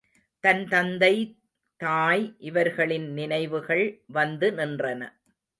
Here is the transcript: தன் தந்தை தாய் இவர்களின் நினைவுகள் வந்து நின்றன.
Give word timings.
தன் 0.43 0.63
தந்தை 0.67 1.13
தாய் 1.81 2.35
இவர்களின் 2.39 3.13
நினைவுகள் 3.13 3.85
வந்து 4.07 4.51
நின்றன. 4.51 5.01